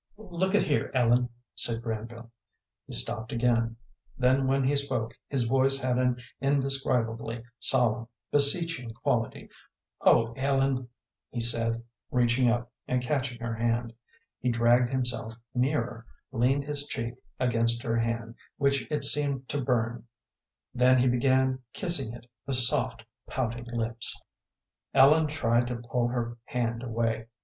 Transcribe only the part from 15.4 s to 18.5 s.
nearer, leaned his cheek against her hand,